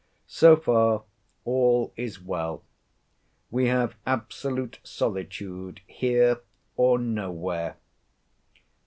So 0.25 0.55
far 0.55 1.03
all 1.45 1.93
is 1.95 2.19
well. 2.19 2.63
We 3.51 3.67
have 3.67 3.95
absolute 4.03 4.79
solitude 4.83 5.81
here 5.85 6.41
or 6.75 6.97
nowhere. 6.97 7.77